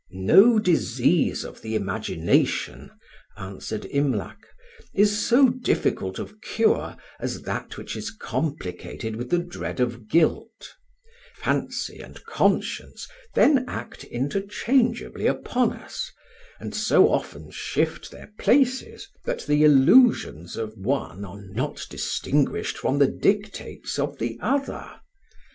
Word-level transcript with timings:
"No 0.09 0.57
disease 0.57 1.43
of 1.45 1.61
the 1.61 1.75
imagination," 1.75 2.89
answered 3.37 3.85
Imlac, 3.91 4.47
"is 4.95 5.23
so 5.27 5.49
difficult 5.49 6.17
of 6.17 6.41
cure 6.41 6.97
as 7.19 7.43
that 7.43 7.77
which 7.77 7.95
is 7.95 8.09
complicated 8.09 9.15
with 9.15 9.29
the 9.29 9.37
dread 9.37 9.79
of 9.79 10.07
guilt; 10.09 10.73
fancy 11.35 11.99
and 11.99 12.25
conscience 12.25 13.07
then 13.35 13.63
act 13.69 14.03
interchangeably 14.05 15.27
upon 15.27 15.71
us, 15.71 16.11
and 16.59 16.73
so 16.73 17.11
often 17.11 17.51
shift 17.51 18.09
their 18.09 18.31
places, 18.39 19.07
that 19.25 19.45
the 19.45 19.63
illusions 19.63 20.55
of 20.57 20.73
one 20.79 21.23
are 21.23 21.43
not 21.43 21.85
distinguished 21.91 22.75
from 22.75 22.97
the 22.97 23.05
dictates 23.05 23.99
of 23.99 24.17
the 24.17 24.39
other. 24.41 24.95